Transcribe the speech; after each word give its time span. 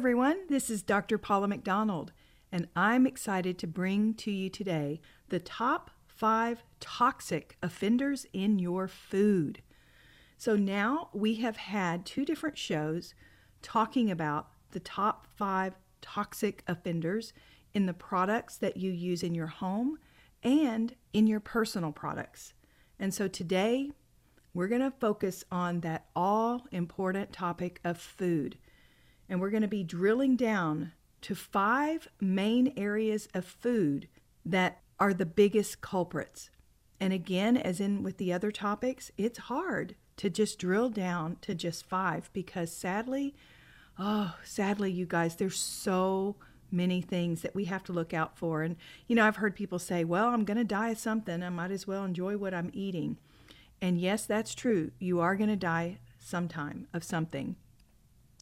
Everyone. 0.00 0.38
This 0.48 0.70
is 0.70 0.82
Dr. 0.82 1.18
Paula 1.18 1.46
McDonald, 1.46 2.12
and 2.50 2.68
I'm 2.74 3.06
excited 3.06 3.58
to 3.58 3.66
bring 3.66 4.14
to 4.14 4.30
you 4.30 4.48
today 4.48 5.02
the 5.28 5.38
top 5.38 5.90
five 6.06 6.64
toxic 6.80 7.58
offenders 7.62 8.24
in 8.32 8.58
your 8.58 8.88
food. 8.88 9.60
So 10.38 10.56
now 10.56 11.10
we 11.12 11.34
have 11.34 11.58
had 11.58 12.06
two 12.06 12.24
different 12.24 12.56
shows 12.56 13.12
talking 13.60 14.10
about 14.10 14.48
the 14.70 14.80
top 14.80 15.26
five 15.36 15.74
toxic 16.00 16.64
offenders 16.66 17.34
in 17.74 17.84
the 17.84 17.92
products 17.92 18.56
that 18.56 18.78
you 18.78 18.92
use 18.92 19.22
in 19.22 19.34
your 19.34 19.48
home 19.48 19.98
and 20.42 20.94
in 21.12 21.26
your 21.26 21.40
personal 21.40 21.92
products. 21.92 22.54
And 22.98 23.12
so 23.12 23.28
today 23.28 23.90
we're 24.54 24.68
going 24.68 24.80
to 24.80 24.96
focus 24.98 25.44
on 25.52 25.80
that 25.80 26.06
all 26.16 26.62
important 26.72 27.34
topic 27.34 27.80
of 27.84 27.98
food 27.98 28.56
and 29.30 29.40
we're 29.40 29.50
going 29.50 29.62
to 29.62 29.68
be 29.68 29.84
drilling 29.84 30.36
down 30.36 30.92
to 31.22 31.34
five 31.34 32.08
main 32.20 32.74
areas 32.76 33.28
of 33.32 33.44
food 33.44 34.08
that 34.44 34.80
are 34.98 35.14
the 35.14 35.24
biggest 35.24 35.80
culprits. 35.80 36.50
And 36.98 37.12
again, 37.12 37.56
as 37.56 37.80
in 37.80 38.02
with 38.02 38.18
the 38.18 38.32
other 38.32 38.50
topics, 38.50 39.10
it's 39.16 39.38
hard 39.38 39.94
to 40.16 40.28
just 40.28 40.58
drill 40.58 40.90
down 40.90 41.36
to 41.42 41.54
just 41.54 41.86
five 41.86 42.28
because 42.32 42.72
sadly, 42.72 43.34
oh, 43.98 44.34
sadly, 44.44 44.90
you 44.90 45.06
guys, 45.06 45.36
there's 45.36 45.58
so 45.58 46.36
many 46.70 47.00
things 47.00 47.42
that 47.42 47.54
we 47.54 47.66
have 47.66 47.84
to 47.84 47.92
look 47.92 48.12
out 48.12 48.36
for. 48.36 48.62
And, 48.62 48.76
you 49.06 49.16
know, 49.16 49.26
I've 49.26 49.36
heard 49.36 49.56
people 49.56 49.78
say, 49.78 50.04
well, 50.04 50.28
I'm 50.28 50.44
going 50.44 50.58
to 50.58 50.64
die 50.64 50.90
of 50.90 50.98
something. 50.98 51.42
I 51.42 51.48
might 51.50 51.70
as 51.70 51.86
well 51.86 52.04
enjoy 52.04 52.36
what 52.36 52.52
I'm 52.52 52.70
eating. 52.74 53.16
And 53.80 53.98
yes, 53.98 54.26
that's 54.26 54.54
true. 54.54 54.90
You 54.98 55.20
are 55.20 55.36
going 55.36 55.50
to 55.50 55.56
die 55.56 55.98
sometime 56.18 56.86
of 56.92 57.02
something. 57.02 57.56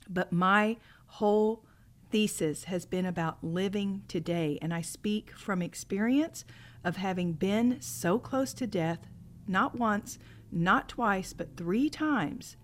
But 0.09 0.33
my 0.33 0.77
whole 1.07 1.65
thesis 2.11 2.65
has 2.65 2.87
been 2.87 3.07
about 3.07 3.43
living 3.43 4.03
today. 4.09 4.59
And 4.63 4.73
I 4.73 4.81
speak 4.81 5.31
from 5.33 5.63
experience 5.63 6.45
of 6.85 6.97
having 6.97 7.33
been 7.33 7.81
so 7.81 8.19
close 8.19 8.53
to 8.55 8.67
death, 8.67 9.01
not 9.47 9.75
once, 9.77 10.19
not 10.51 10.89
twice, 10.89 11.33
but 11.33 11.57
three 11.57 11.91
times. 11.91 12.57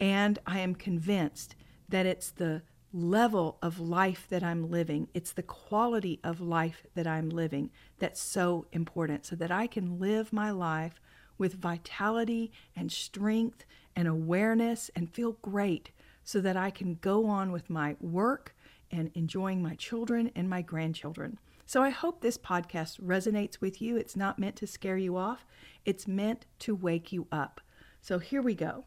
And 0.00 0.38
I 0.46 0.60
am 0.60 0.74
convinced 0.74 1.54
that 1.88 2.06
it's 2.06 2.30
the 2.30 2.62
level 2.92 3.58
of 3.60 3.78
life 3.78 4.26
that 4.30 4.42
I'm 4.42 4.70
living, 4.70 5.08
it's 5.12 5.32
the 5.32 5.42
quality 5.42 6.20
of 6.24 6.40
life 6.40 6.86
that 6.94 7.06
I'm 7.06 7.28
living 7.28 7.70
that's 7.98 8.20
so 8.20 8.66
important 8.72 9.26
so 9.26 9.36
that 9.36 9.50
I 9.50 9.66
can 9.66 9.98
live 9.98 10.32
my 10.32 10.50
life 10.50 11.00
with 11.36 11.54
vitality 11.54 12.50
and 12.74 12.90
strength 12.90 13.66
and 13.94 14.08
awareness 14.08 14.90
and 14.96 15.12
feel 15.12 15.32
great 15.42 15.90
so 16.28 16.42
that 16.42 16.58
I 16.58 16.68
can 16.68 16.98
go 17.00 17.24
on 17.24 17.52
with 17.52 17.70
my 17.70 17.96
work 18.02 18.54
and 18.90 19.10
enjoying 19.14 19.62
my 19.62 19.74
children 19.76 20.30
and 20.36 20.46
my 20.46 20.60
grandchildren. 20.60 21.38
So 21.64 21.82
I 21.82 21.88
hope 21.88 22.20
this 22.20 22.36
podcast 22.36 23.00
resonates 23.00 23.62
with 23.62 23.80
you. 23.80 23.96
It's 23.96 24.14
not 24.14 24.38
meant 24.38 24.54
to 24.56 24.66
scare 24.66 24.98
you 24.98 25.16
off, 25.16 25.46
it's 25.86 26.06
meant 26.06 26.44
to 26.58 26.74
wake 26.74 27.12
you 27.12 27.28
up. 27.32 27.62
So 28.02 28.18
here 28.18 28.42
we 28.42 28.54
go. 28.54 28.84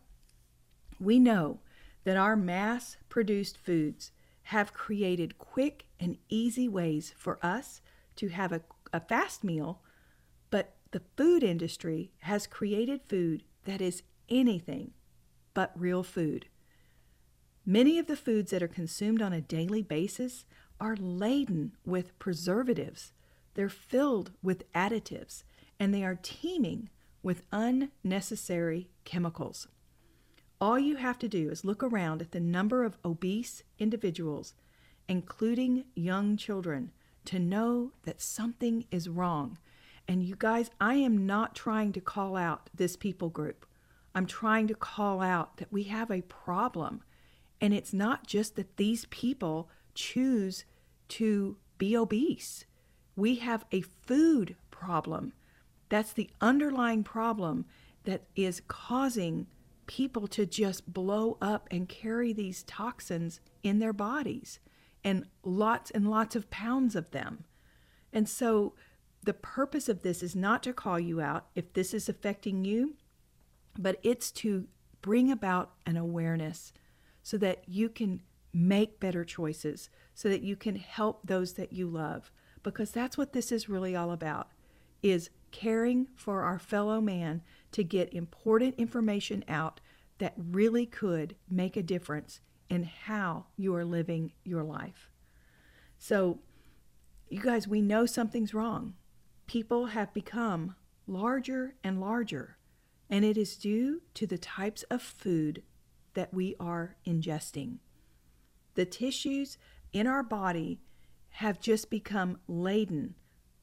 We 1.00 1.18
know 1.18 1.62
that 2.04 2.16
our 2.16 2.36
mass 2.36 2.98
produced 3.10 3.58
foods 3.58 4.12
have 4.44 4.76
created 4.76 5.40
quick 5.40 5.86
and 6.00 6.20
easy 6.30 6.68
ways 6.68 7.16
for 7.18 7.44
us 7.44 7.82
to 8.18 8.28
have 8.28 8.52
a, 8.52 8.62
a 8.94 9.00
fast 9.00 9.44
meal, 9.44 9.82
but 10.52 10.76
the 10.92 11.02
food 11.18 11.42
industry 11.42 12.12
has 12.20 12.46
created 12.46 13.02
food 13.10 13.46
that 13.66 13.82
is 13.82 14.04
anything 14.30 14.92
but 15.56 15.72
real 15.76 16.04
food. 16.04 16.46
Many 17.66 18.00
of 18.00 18.08
the 18.08 18.18
foods 18.18 18.52
that 18.52 18.64
are 18.64 18.68
consumed 18.68 19.22
on 19.22 19.34
a 19.34 19.42
daily 19.42 19.84
basis 19.84 20.46
are 20.80 20.96
laden 20.96 21.74
with 21.86 22.18
preservatives. 22.18 23.14
They're 23.54 23.70
filled 23.70 24.32
with 24.42 24.72
additives 24.74 25.44
and 25.80 25.94
they 25.94 26.04
are 26.04 26.18
teeming 26.22 26.90
with 27.22 27.44
unnecessary 27.52 28.90
chemicals. 29.06 29.68
All 30.60 30.80
you 30.80 30.96
have 30.96 31.20
to 31.20 31.28
do 31.28 31.50
is 31.50 31.66
look 31.66 31.84
around 31.84 32.22
at 32.22 32.32
the 32.32 32.40
number 32.40 32.84
of 32.84 32.98
obese 33.06 33.64
individuals, 33.78 34.54
including 35.08 35.86
young 35.96 36.38
children, 36.38 36.92
to 37.26 37.38
know 37.38 37.92
that 38.04 38.22
something 38.22 38.86
is 38.90 39.10
wrong. 39.10 39.58
And 40.08 40.24
you 40.24 40.36
guys, 40.36 40.72
I 40.80 40.96
am 40.96 41.28
not 41.28 41.56
trying 41.56 41.94
to 41.94 42.02
call 42.02 42.36
out 42.36 42.72
this 42.74 42.96
people 42.96 43.30
group. 43.30 43.68
I'm 44.16 44.26
trying 44.26 44.68
to 44.68 44.76
call 44.76 45.22
out 45.22 45.58
that 45.58 45.72
we 45.72 45.84
have 45.84 46.10
a 46.10 46.22
problem 46.22 47.04
and 47.62 47.74
it's 47.74 47.94
not 47.94 48.26
just 48.26 48.56
that 48.56 48.78
these 48.78 49.06
people 49.06 49.70
choose 49.94 50.66
to 51.10 51.58
be 51.78 51.96
obese. 51.96 52.66
We 53.16 53.36
have 53.36 53.66
a 53.72 53.82
food 53.82 54.56
problem. 54.72 55.34
That's 55.90 56.12
the 56.12 56.32
underlying 56.42 57.04
problem 57.04 57.66
that 58.06 58.24
is 58.36 58.62
causing 58.68 59.46
people 59.86 60.28
to 60.28 60.46
just 60.46 60.92
blow 60.92 61.38
up 61.42 61.68
and 61.70 61.88
carry 61.88 62.34
these 62.34 62.64
toxins 62.64 63.40
in 63.62 63.80
their 63.80 63.94
bodies 63.94 64.60
and 65.04 65.26
lots 65.44 65.92
and 65.92 66.10
lots 66.10 66.36
of 66.36 66.50
pounds 66.50 66.96
of 66.96 67.12
them. 67.12 67.44
And 68.14 68.28
so 68.28 68.74
the 69.24 69.34
purpose 69.34 69.88
of 69.90 70.02
this 70.02 70.24
is 70.24 70.36
not 70.36 70.64
to 70.64 70.74
call 70.74 71.00
you 71.00 71.22
out 71.22 71.48
if 71.56 71.74
this 71.74 71.94
is 71.94 72.10
affecting 72.10 72.66
you, 72.66 72.96
but 73.78 74.00
it's 74.02 74.32
to 74.32 74.68
bring 75.02 75.32
about 75.32 75.74
an 75.86 75.98
awareness 75.98 76.74
so 77.24 77.38
that 77.38 77.64
you 77.68 77.90
can 77.90 78.22
make 78.54 79.00
better 79.00 79.24
choices, 79.24 79.90
so 80.14 80.30
that 80.30 80.42
you 80.42 80.56
can 80.56 80.76
help 80.76 81.22
those 81.26 81.54
that 81.54 81.74
you 81.74 81.88
love. 81.88 82.32
Because 82.64 82.92
that's 82.92 83.18
what 83.18 83.34
this 83.34 83.52
is 83.52 83.70
really 83.70 83.96
all 83.96 84.12
about 84.12 84.50
is 85.02 85.30
caring 85.52 86.08
for 86.16 86.44
our 86.44 86.60
fellow 86.60 87.02
man 87.02 87.42
to 87.72 87.84
get 87.84 88.14
important 88.14 88.76
information 88.78 89.44
out 89.48 89.80
that 90.20 90.34
really 90.38 90.86
could 90.86 91.36
make 91.50 91.76
a 91.76 91.84
difference 91.84 92.40
in 92.70 92.84
how 92.84 93.46
you 93.58 93.76
are 93.76 93.84
living 93.84 94.32
your 94.44 94.64
life. 94.64 95.10
So, 95.98 96.40
you 97.30 97.42
guys, 97.42 97.68
we 97.68 97.82
know 97.82 98.06
something's 98.06 98.54
wrong. 98.54 98.94
People 99.48 99.88
have 99.88 100.14
become 100.14 100.76
larger 101.08 101.76
and 101.84 102.00
larger, 102.00 102.58
and 103.10 103.26
it 103.26 103.38
is 103.38 103.58
due 103.58 104.02
to 104.14 104.28
the 104.28 104.38
types 104.38 104.84
of 104.84 105.02
food 105.02 105.64
that 106.14 106.34
we 106.34 106.56
are 106.60 106.96
ingesting. 107.06 107.78
The 108.76 108.86
tissues 108.86 109.58
in 109.94 110.08
our 110.08 110.24
body 110.24 110.80
have 111.30 111.60
just 111.60 111.90
become 111.90 112.38
laden 112.48 113.16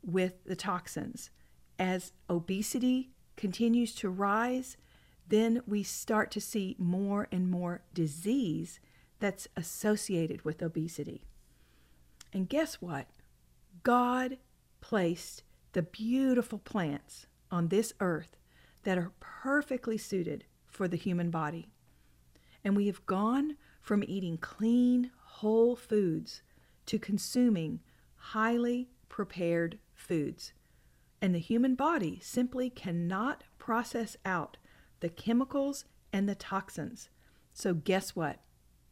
with 0.03 0.45
the 0.45 0.57
toxins. 0.57 1.31
As 1.79 2.13
obesity 2.29 3.11
continues 3.37 3.95
to 3.97 4.09
rise, 4.09 4.77
then 5.29 5.63
we 5.67 5.83
start 5.83 6.31
to 6.33 6.41
see 6.41 6.77
more 6.79 7.29
and 7.31 7.51
more 7.51 7.83
disease 7.93 8.81
that's 9.21 9.49
associated 9.57 10.45
with 10.45 10.63
obesity. 10.63 11.23
And 12.33 12.49
guess 12.49 12.77
what? 12.77 13.07
God 13.83 14.39
placed 14.81 15.43
the 15.73 15.83
beautiful 15.83 16.59
plants 16.59 17.27
on 17.51 17.69
this 17.69 17.93
earth 18.01 18.37
that 18.85 18.99
are 18.99 19.13
perfectly 19.21 19.99
suited 19.99 20.45
for 20.67 20.89
the 20.89 20.97
human 20.97 21.31
body. 21.31 21.69
And 22.69 22.77
we 22.77 22.87
have 22.89 23.07
gone 23.07 23.57
from 23.81 24.05
eating 24.07 24.37
clean, 24.37 25.11
whole 25.25 25.75
foods 25.75 26.43
to 26.85 26.99
consuming 26.99 27.81
highly 28.15 28.91
prepared 29.09 29.79
foods. 29.95 30.53
And 31.23 31.35
the 31.35 31.39
human 31.39 31.77
body 31.77 32.21
simply 32.23 32.69
cannot 32.69 33.45
process 33.57 34.19
out 34.27 34.59
the 35.01 35.09
chemicals 35.09 35.87
and 36.13 36.29
the 36.29 36.35
toxins. 36.35 37.09
So, 37.55 37.73
guess 37.73 38.15
what? 38.15 38.41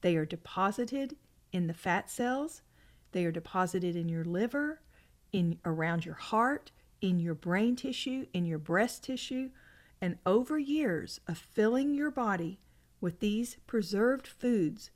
They 0.00 0.16
are 0.16 0.24
deposited 0.24 1.14
in 1.52 1.66
the 1.66 1.74
fat 1.74 2.08
cells, 2.08 2.62
they 3.12 3.26
are 3.26 3.30
deposited 3.30 3.94
in 3.94 4.08
your 4.08 4.24
liver, 4.24 4.80
in 5.34 5.58
around 5.66 6.06
your 6.06 6.14
heart, 6.14 6.72
in 7.02 7.20
your 7.20 7.34
brain 7.34 7.76
tissue, 7.76 8.24
in 8.32 8.46
your 8.46 8.58
breast 8.58 9.04
tissue, 9.04 9.50
and 10.00 10.16
over 10.24 10.58
years 10.58 11.20
of 11.28 11.36
filling 11.36 11.92
your 11.92 12.10
body 12.10 12.58
with 13.00 13.20
these 13.20 13.56
preserved 13.66 14.26
foods, 14.26 14.90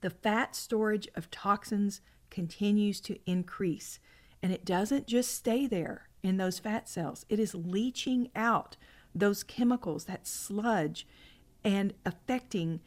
The 0.00 0.10
fat 0.10 0.54
storage 0.54 1.08
of 1.14 1.30
toxins 1.30 2.00
continues 2.30 3.00
to 3.02 3.18
increase, 3.26 3.98
and 4.42 4.52
it 4.52 4.64
doesn't 4.64 5.06
just 5.06 5.34
stay 5.34 5.66
there 5.66 6.08
in 6.22 6.38
those 6.38 6.58
fat 6.58 6.88
cells, 6.88 7.26
it 7.28 7.38
is 7.38 7.54
leaching 7.54 8.30
out 8.34 8.76
those 9.14 9.44
chemicals, 9.44 10.06
that 10.06 10.26
sludge, 10.26 11.06
and 11.62 11.92
affecting 12.04 12.80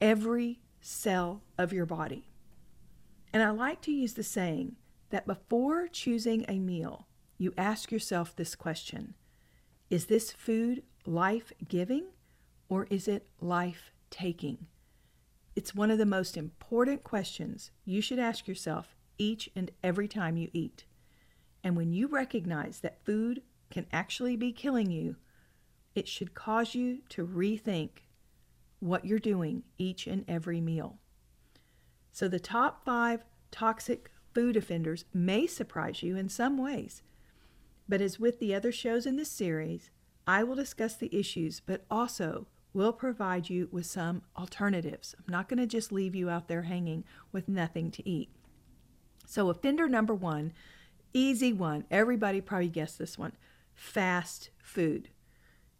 every 0.00 0.60
cell 0.80 1.42
of 1.58 1.72
your 1.72 1.86
body. 1.86 2.30
And 3.32 3.42
I 3.42 3.50
like 3.50 3.80
to 3.82 3.92
use 3.92 4.14
the 4.14 4.22
saying 4.22 4.76
that 5.10 5.26
before 5.26 5.88
choosing 5.88 6.44
a 6.48 6.58
meal, 6.58 7.08
you 7.36 7.52
ask 7.58 7.90
yourself 7.90 8.34
this 8.34 8.54
question. 8.54 9.14
Is 9.90 10.06
this 10.06 10.30
food 10.30 10.84
life 11.04 11.52
giving 11.66 12.06
or 12.74 12.88
is 12.90 13.06
it 13.06 13.28
life 13.40 13.92
taking? 14.10 14.66
It's 15.54 15.76
one 15.76 15.92
of 15.92 15.98
the 15.98 16.04
most 16.04 16.36
important 16.36 17.04
questions 17.04 17.70
you 17.84 18.00
should 18.00 18.18
ask 18.18 18.48
yourself 18.48 18.96
each 19.16 19.48
and 19.54 19.70
every 19.84 20.08
time 20.08 20.36
you 20.36 20.50
eat. 20.52 20.84
And 21.62 21.76
when 21.76 21.92
you 21.92 22.08
recognize 22.08 22.80
that 22.80 23.04
food 23.04 23.42
can 23.70 23.86
actually 23.92 24.34
be 24.34 24.50
killing 24.50 24.90
you, 24.90 25.14
it 25.94 26.08
should 26.08 26.34
cause 26.34 26.74
you 26.74 27.02
to 27.10 27.24
rethink 27.24 27.90
what 28.80 29.04
you're 29.04 29.20
doing 29.20 29.62
each 29.78 30.08
and 30.08 30.24
every 30.26 30.60
meal. 30.60 30.98
So, 32.10 32.26
the 32.26 32.40
top 32.40 32.84
five 32.84 33.22
toxic 33.52 34.10
food 34.34 34.56
offenders 34.56 35.04
may 35.14 35.46
surprise 35.46 36.02
you 36.02 36.16
in 36.16 36.28
some 36.28 36.58
ways. 36.58 37.02
But 37.88 38.00
as 38.00 38.18
with 38.18 38.40
the 38.40 38.52
other 38.52 38.72
shows 38.72 39.06
in 39.06 39.14
this 39.14 39.30
series, 39.30 39.90
I 40.26 40.42
will 40.42 40.56
discuss 40.56 40.96
the 40.96 41.16
issues, 41.16 41.60
but 41.60 41.84
also 41.88 42.48
will 42.74 42.92
provide 42.92 43.48
you 43.48 43.68
with 43.70 43.86
some 43.86 44.22
alternatives. 44.36 45.14
I'm 45.18 45.32
not 45.32 45.48
going 45.48 45.60
to 45.60 45.66
just 45.66 45.92
leave 45.92 46.14
you 46.14 46.28
out 46.28 46.48
there 46.48 46.62
hanging 46.62 47.04
with 47.32 47.48
nothing 47.48 47.90
to 47.92 48.08
eat. 48.08 48.28
So, 49.26 49.48
offender 49.48 49.88
number 49.88 50.14
one, 50.14 50.52
easy 51.14 51.52
one, 51.52 51.84
everybody 51.90 52.40
probably 52.40 52.68
guessed 52.68 52.98
this 52.98 53.16
one 53.16 53.32
fast 53.74 54.50
food. 54.58 55.08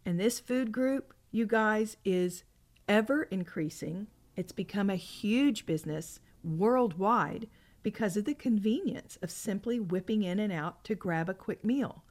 And 0.06 0.19
this 0.19 0.41
food 0.41 0.73
group, 0.73 1.14
you 1.31 1.46
guys, 1.46 1.96
is 2.05 2.44
ever 2.88 3.25
increasing. 3.25 4.06
It's 4.37 4.52
become 4.52 4.91
a 4.91 4.96
huge 4.96 5.67
business 5.67 6.20
worldwide 6.43 7.49
because 7.82 8.17
of 8.17 8.25
the 8.25 8.35
convenience 8.35 9.19
of 9.23 9.31
simply 9.31 9.79
whipping 9.79 10.23
in 10.23 10.38
and 10.38 10.52
out 10.52 10.85
to 10.85 10.94
grab 10.94 11.29
a 11.29 11.35
quick 11.35 11.64
meal. 11.64 12.05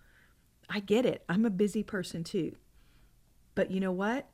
I 0.70 0.80
get 0.80 1.06
it. 1.06 1.24
I'm 1.28 1.46
a 1.46 1.50
busy 1.50 1.84
person 1.84 2.24
too. 2.24 2.56
But 3.56 3.72
you 3.72 3.80
know 3.80 3.92
what? 3.92 4.28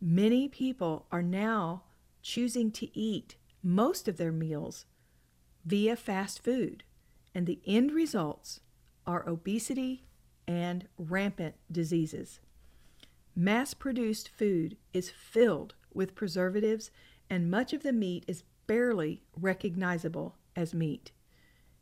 Many 0.00 0.48
people 0.48 1.06
are 1.12 1.22
now 1.22 1.82
choosing 2.22 2.70
to 2.72 2.98
eat 2.98 3.36
most 3.62 4.08
of 4.08 4.16
their 4.16 4.32
meals 4.32 4.86
via 5.66 5.94
fast 5.94 6.42
food, 6.42 6.84
and 7.34 7.46
the 7.46 7.60
end 7.66 7.92
results 7.92 8.60
are 9.06 9.28
obesity 9.28 10.06
and 10.48 10.88
rampant 10.96 11.56
diseases. 11.70 12.40
Mass 13.36 13.74
produced 13.74 14.30
food 14.30 14.78
is 14.94 15.10
filled 15.10 15.74
with 15.92 16.14
preservatives, 16.14 16.90
and 17.28 17.50
much 17.50 17.74
of 17.74 17.82
the 17.82 17.92
meat 17.92 18.24
is 18.26 18.44
barely 18.66 19.22
recognizable 19.36 20.36
as 20.56 20.72
meat. 20.72 21.12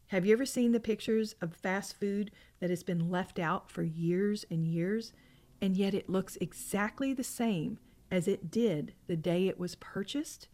Have 0.09 0.27
you 0.27 0.33
ever 0.33 0.47
seen 0.47 0.73
the 0.73 0.81
pictures 0.81 1.37
of 1.41 1.55
fast 1.55 1.95
food 1.99 2.33
that 2.59 2.71
has 2.71 2.83
been 2.83 3.11
left 3.11 3.39
out 3.39 3.71
for 3.71 3.85
years 3.85 4.45
and 4.51 4.67
years, 4.67 5.13
and 5.61 5.77
yet 5.77 5.95
it 5.95 6.11
looks 6.11 6.37
exactly 6.41 7.13
the 7.13 7.23
same 7.23 7.79
as 8.11 8.29
it 8.29 8.51
did 8.51 8.95
the 9.07 9.17
day 9.17 9.49
it 9.49 9.59
was 9.59 9.75
purchased? 9.75 10.49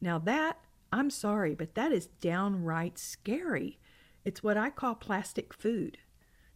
Now, 0.00 0.18
that, 0.20 0.58
I'm 0.92 1.10
sorry, 1.10 1.54
but 1.54 1.74
that 1.74 1.92
is 1.92 2.08
downright 2.20 2.98
scary. 2.98 3.78
It's 4.24 4.42
what 4.42 4.56
I 4.56 4.70
call 4.70 4.94
plastic 4.94 5.54
food. 5.54 5.98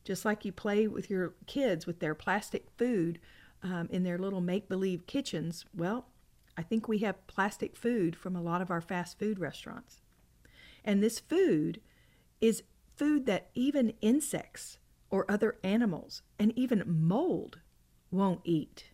Just 0.05 0.25
like 0.25 0.45
you 0.45 0.53
play 0.53 0.87
with 0.87 1.11
your 1.11 1.35
kids 1.47 1.87
with 1.87 2.01
their 2.01 2.15
plastic 2.15 2.67
food 2.77 3.19
um, 3.63 3.89
in 3.91 4.03
their 4.03 4.19
little 4.19 4.41
make 4.41 4.69
believe 4.69 5.07
kitchens, 5.07 5.65
well, 5.75 6.07
I 6.57 6.63
think 6.63 6.89
we 6.89 6.99
have 6.99 7.27
plastic 7.27 7.77
food 7.77 8.17
from 8.17 8.37
a 8.37 8.43
lot 8.43 8.61
of 8.61 8.71
our 8.71 8.81
fast 8.81 9.19
food 9.19 9.39
restaurants. 9.39 10.01
And 10.85 11.03
this 11.03 11.19
food 11.19 11.81
is 12.41 12.65
food 12.97 13.27
that 13.27 13.51
even 13.55 13.95
insects 14.01 14.79
or 15.11 15.31
other 15.31 15.59
animals 15.63 16.23
and 16.39 16.53
even 16.59 16.83
mold 16.87 17.61
won't 18.11 18.41
eat. 18.45 18.92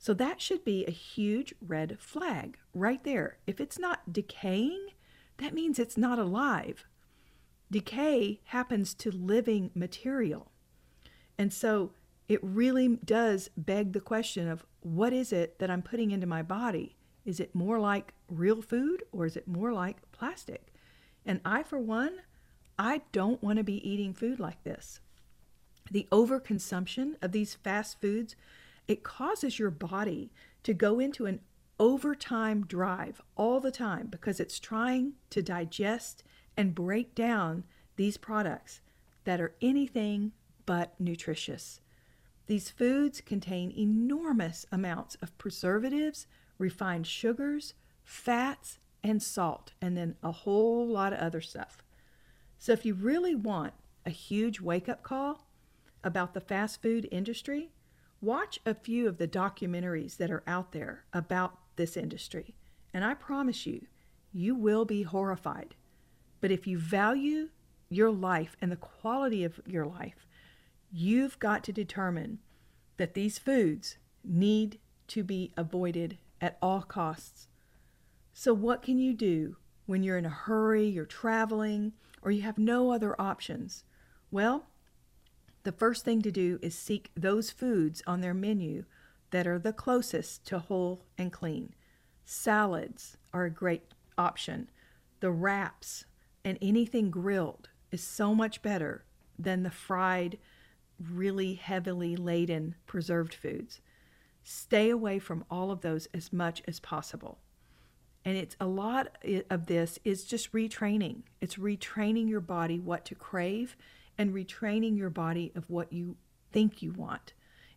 So 0.00 0.14
that 0.14 0.40
should 0.40 0.64
be 0.64 0.86
a 0.86 0.90
huge 0.90 1.54
red 1.60 1.98
flag 2.00 2.56
right 2.72 3.04
there. 3.04 3.36
If 3.46 3.60
it's 3.60 3.78
not 3.78 4.14
decaying, 4.14 4.88
that 5.36 5.52
means 5.52 5.78
it's 5.78 5.98
not 5.98 6.18
alive. 6.18 6.86
Decay 7.70 8.40
happens 8.44 8.94
to 8.94 9.10
living 9.10 9.70
material. 9.74 10.52
And 11.36 11.52
so 11.52 11.92
it 12.28 12.40
really 12.42 12.96
does 13.04 13.50
beg 13.58 13.92
the 13.92 14.00
question 14.00 14.48
of 14.48 14.64
what 14.80 15.12
is 15.12 15.34
it 15.34 15.58
that 15.58 15.70
I'm 15.70 15.82
putting 15.82 16.12
into 16.12 16.26
my 16.26 16.42
body? 16.42 16.96
Is 17.26 17.38
it 17.38 17.54
more 17.54 17.78
like 17.78 18.14
real 18.26 18.62
food 18.62 19.02
or 19.12 19.26
is 19.26 19.36
it 19.36 19.46
more 19.46 19.70
like 19.70 20.10
plastic? 20.12 20.72
And 21.26 21.42
I, 21.44 21.62
for 21.62 21.78
one, 21.78 22.22
I 22.78 23.02
don't 23.12 23.42
want 23.42 23.58
to 23.58 23.64
be 23.64 23.86
eating 23.86 24.14
food 24.14 24.40
like 24.40 24.64
this. 24.64 25.00
The 25.90 26.08
overconsumption 26.10 27.16
of 27.20 27.32
these 27.32 27.54
fast 27.54 28.00
foods, 28.00 28.34
it 28.88 29.02
causes 29.02 29.58
your 29.58 29.70
body 29.70 30.32
to 30.62 30.74
go 30.74 30.98
into 30.98 31.26
an 31.26 31.40
overtime 31.78 32.66
drive 32.66 33.22
all 33.36 33.60
the 33.60 33.70
time 33.70 34.06
because 34.06 34.38
it's 34.38 34.60
trying 34.60 35.14
to 35.30 35.42
digest 35.42 36.22
and 36.56 36.74
break 36.74 37.14
down 37.14 37.64
these 37.96 38.16
products 38.16 38.80
that 39.24 39.40
are 39.40 39.54
anything 39.62 40.32
but 40.66 40.94
nutritious. 40.98 41.80
These 42.46 42.68
foods 42.68 43.20
contain 43.20 43.70
enormous 43.70 44.66
amounts 44.72 45.14
of 45.22 45.36
preservatives, 45.38 46.26
refined 46.58 47.06
sugars, 47.06 47.74
fats, 48.04 48.78
and 49.02 49.22
salt, 49.22 49.72
and 49.80 49.96
then 49.96 50.16
a 50.22 50.32
whole 50.32 50.86
lot 50.86 51.12
of 51.12 51.20
other 51.20 51.40
stuff. 51.40 51.82
So, 52.58 52.72
if 52.72 52.84
you 52.84 52.94
really 52.94 53.34
want 53.34 53.72
a 54.04 54.10
huge 54.10 54.60
wake 54.60 54.88
up 54.88 55.02
call 55.02 55.46
about 56.02 56.34
the 56.34 56.40
fast 56.40 56.82
food 56.82 57.08
industry, 57.10 57.70
watch 58.20 58.58
a 58.66 58.74
few 58.74 59.08
of 59.08 59.18
the 59.18 59.28
documentaries 59.28 60.16
that 60.16 60.30
are 60.30 60.42
out 60.46 60.72
there 60.72 61.04
about 61.12 61.58
this 61.76 61.96
industry. 61.96 62.54
And 62.92 63.04
I 63.04 63.14
promise 63.14 63.66
you, 63.66 63.86
you 64.32 64.54
will 64.54 64.84
be 64.84 65.02
horrified. 65.02 65.74
But 66.40 66.50
if 66.50 66.66
you 66.66 66.78
value 66.78 67.48
your 67.88 68.10
life 68.10 68.56
and 68.60 68.70
the 68.70 68.76
quality 68.76 69.44
of 69.44 69.60
your 69.66 69.86
life, 69.86 70.26
you've 70.92 71.38
got 71.38 71.64
to 71.64 71.72
determine 71.72 72.38
that 72.96 73.14
these 73.14 73.38
foods 73.38 73.96
need 74.24 74.78
to 75.08 75.24
be 75.24 75.52
avoided 75.56 76.18
at 76.40 76.58
all 76.62 76.82
costs. 76.82 77.48
So, 78.32 78.54
what 78.54 78.82
can 78.82 78.98
you 78.98 79.12
do 79.12 79.56
when 79.86 80.02
you're 80.02 80.18
in 80.18 80.26
a 80.26 80.30
hurry, 80.30 80.86
you're 80.86 81.04
traveling, 81.04 81.92
or 82.22 82.30
you 82.30 82.42
have 82.42 82.58
no 82.58 82.92
other 82.92 83.20
options? 83.20 83.84
Well, 84.30 84.66
the 85.62 85.72
first 85.72 86.04
thing 86.04 86.22
to 86.22 86.30
do 86.30 86.58
is 86.62 86.74
seek 86.74 87.10
those 87.14 87.50
foods 87.50 88.02
on 88.06 88.20
their 88.20 88.34
menu 88.34 88.84
that 89.30 89.46
are 89.46 89.58
the 89.58 89.72
closest 89.72 90.46
to 90.46 90.58
whole 90.58 91.04
and 91.18 91.32
clean. 91.32 91.74
Salads 92.24 93.16
are 93.32 93.44
a 93.44 93.50
great 93.50 93.82
option. 94.16 94.70
The 95.20 95.30
wraps 95.30 96.04
and 96.44 96.58
anything 96.62 97.10
grilled 97.10 97.68
is 97.90 98.02
so 98.02 98.34
much 98.34 98.62
better 98.62 99.04
than 99.38 99.62
the 99.62 99.70
fried, 99.70 100.38
really 100.98 101.54
heavily 101.54 102.16
laden 102.16 102.74
preserved 102.86 103.34
foods. 103.34 103.80
Stay 104.42 104.90
away 104.90 105.18
from 105.18 105.44
all 105.50 105.70
of 105.70 105.82
those 105.82 106.08
as 106.14 106.32
much 106.32 106.62
as 106.66 106.80
possible. 106.80 107.38
And 108.24 108.36
it's 108.36 108.56
a 108.60 108.66
lot 108.66 109.16
of 109.48 109.66
this 109.66 109.98
is 110.04 110.24
just 110.24 110.52
retraining. 110.52 111.22
It's 111.40 111.56
retraining 111.56 112.28
your 112.28 112.40
body 112.40 112.78
what 112.78 113.04
to 113.06 113.14
crave 113.14 113.76
and 114.20 114.34
retraining 114.34 114.98
your 114.98 115.08
body 115.08 115.50
of 115.54 115.70
what 115.70 115.90
you 115.94 116.14
think 116.52 116.82
you 116.82 116.92
want. 116.92 117.32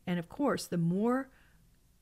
And 0.05 0.19
of 0.19 0.27
course, 0.27 0.67
the 0.67 0.77
more 0.77 1.29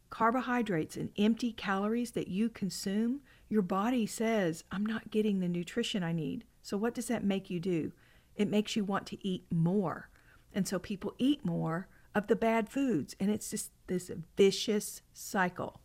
carbohydrates 0.10 0.98
and 0.98 1.12
empty 1.16 1.52
calories 1.52 2.14
that 2.14 2.28
you 2.28 2.50
consume, 2.50 3.22
your 3.50 3.62
body 3.62 4.08
says, 4.08 4.64
I'm 4.72 4.84
not 4.84 5.12
getting 5.12 5.40
the 5.40 5.48
nutrition 5.48 6.02
I 6.02 6.12
need. 6.12 6.46
So, 6.64 6.76
what 6.76 6.96
does 6.96 7.06
that 7.06 7.24
make 7.24 7.52
you 7.52 7.60
do? 7.60 7.92
It 8.36 8.50
makes 8.50 8.76
you 8.76 8.84
want 8.84 9.06
to 9.08 9.28
eat 9.28 9.46
more. 9.52 10.10
And 10.56 10.68
so, 10.68 10.80
people 10.80 11.14
eat 11.20 11.46
more 11.46 11.88
of 12.16 12.26
the 12.26 12.36
bad 12.36 12.68
foods. 12.68 13.16
And 13.20 13.30
it's 13.30 13.52
just 13.52 13.70
this 13.86 14.10
vicious 14.36 15.04
cycle. 15.14 15.82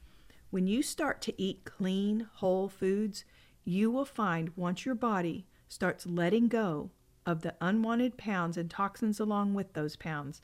When 0.49 0.67
you 0.67 0.83
start 0.83 1.21
to 1.23 1.43
eat 1.43 1.67
clean, 1.67 2.29
whole 2.37 2.71
foods, 2.71 3.27
you 3.67 3.91
will 3.91 4.07
find 4.07 4.57
once 4.57 4.87
your 4.87 4.95
body 4.95 5.47
starts 5.69 6.07
letting 6.07 6.49
go 6.49 6.91
of 7.27 7.43
the 7.43 7.55
unwanted 7.61 8.17
pounds 8.17 8.57
and 8.57 8.71
toxins 8.71 9.21
along 9.21 9.53
with 9.53 9.73
those 9.73 9.97
pounds, 9.97 10.41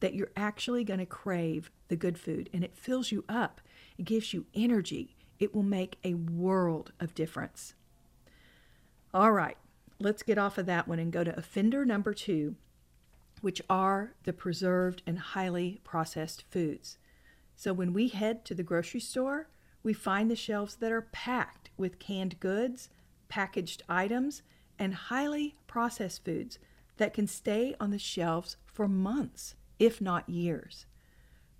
that 0.00 0.14
you're 0.14 0.32
actually 0.36 0.82
going 0.82 0.98
to 1.00 1.06
crave 1.06 1.70
the 1.88 1.96
good 1.96 2.18
food 2.18 2.50
and 2.52 2.64
it 2.64 2.76
fills 2.76 3.12
you 3.12 3.24
up. 3.28 3.60
It 3.96 4.04
gives 4.04 4.34
you 4.34 4.46
energy. 4.54 5.16
It 5.38 5.54
will 5.54 5.62
make 5.62 5.98
a 6.04 6.14
world 6.14 6.92
of 7.00 7.14
difference. 7.14 7.74
All 9.14 9.32
right, 9.32 9.56
let's 9.98 10.22
get 10.22 10.38
off 10.38 10.58
of 10.58 10.66
that 10.66 10.88
one 10.88 10.98
and 10.98 11.12
go 11.12 11.24
to 11.24 11.38
offender 11.38 11.84
number 11.84 12.12
two, 12.12 12.56
which 13.40 13.62
are 13.70 14.14
the 14.24 14.32
preserved 14.32 15.02
and 15.06 15.18
highly 15.18 15.80
processed 15.84 16.44
foods. 16.50 16.98
So 17.56 17.72
when 17.72 17.92
we 17.92 18.08
head 18.08 18.44
to 18.46 18.54
the 18.54 18.62
grocery 18.62 19.00
store, 19.00 19.48
we 19.82 19.92
find 19.92 20.30
the 20.30 20.36
shelves 20.36 20.76
that 20.76 20.92
are 20.92 21.08
packed 21.12 21.70
with 21.76 21.98
canned 21.98 22.40
goods, 22.40 22.88
packaged 23.28 23.82
items, 23.88 24.42
and 24.80 24.94
highly 24.94 25.54
processed 25.66 26.24
foods 26.24 26.58
that 26.96 27.14
can 27.14 27.26
stay 27.26 27.76
on 27.78 27.90
the 27.90 27.98
shelves 27.98 28.56
for 28.64 28.88
months, 28.88 29.54
if 29.78 30.00
not 30.00 30.28
years. 30.28 30.86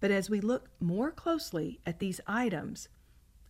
But 0.01 0.11
as 0.11 0.31
we 0.31 0.41
look 0.41 0.71
more 0.81 1.11
closely 1.11 1.81
at 1.87 1.99
these 1.99 2.21
items, 2.27 2.89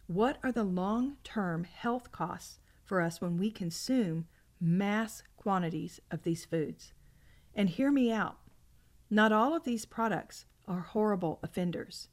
what 0.08 0.38
are 0.42 0.50
the 0.50 0.64
long 0.64 1.16
term 1.22 1.62
health 1.64 2.10
costs 2.10 2.58
for 2.84 3.00
us 3.00 3.20
when 3.20 3.38
we 3.38 3.52
consume 3.52 4.26
mass 4.60 5.22
quantities 5.36 6.00
of 6.10 6.24
these 6.24 6.44
foods? 6.44 6.92
And 7.54 7.68
hear 7.68 7.92
me 7.92 8.10
out. 8.10 8.38
Not 9.08 9.32
all 9.32 9.54
of 9.54 9.64
these 9.64 9.84
products 9.84 10.46
are 10.66 10.80
horrible 10.80 11.38
offenders. 11.42 12.08